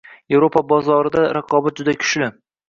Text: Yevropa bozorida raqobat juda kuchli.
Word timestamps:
Yevropa 0.35 0.63
bozorida 0.71 1.27
raqobat 1.39 1.83
juda 1.83 1.95
kuchli. 2.07 2.33